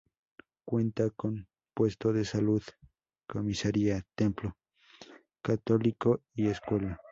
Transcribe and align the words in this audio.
Cuenta 0.65 1.11
con 1.11 1.47
puesto 1.75 2.11
de 2.11 2.25
salud, 2.25 2.63
comisaría, 3.27 4.03
templo 4.15 4.57
católico 5.43 6.23
y 6.33 6.47
escuela. 6.47 6.97